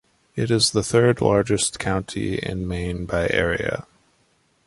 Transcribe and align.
It 0.35 0.49
is 0.49 0.71
the 0.71 0.81
third-largest 0.81 1.77
county 1.77 2.37
in 2.39 2.67
Maine 2.67 3.05
by 3.05 3.29
area. 3.29 3.85